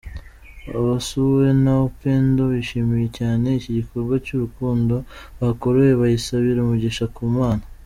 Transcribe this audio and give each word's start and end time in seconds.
Abasuwe 0.77 1.45
na 1.63 1.73
Upendo 1.87 2.43
bishimiye 2.53 3.07
cyane 3.17 3.47
iki 3.57 3.71
gikorwa 3.79 4.15
cy’urukundo 4.25 4.95
bakorewe, 5.39 5.91
bayisabira 6.01 6.59
umugisha 6.61 7.05
ku 7.15 7.23
Mana. 7.37 7.63